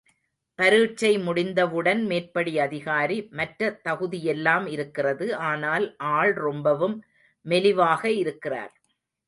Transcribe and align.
பரீட்சை 0.59 1.11
முடிந்தவுடன் 1.17 2.01
மேற்படி 2.05 2.53
அதிகாரி, 2.59 3.17
மற்ற 3.31 3.69
தகுதியெல்லாம் 3.83 4.65
இருக்கிறது 4.67 5.27
ஆனால் 5.43 5.85
ஆள் 6.13 6.33
ரொம்பவும் 6.39 6.97
மெலிவாக 7.45 8.03
இருக்கிறார். 8.17 8.73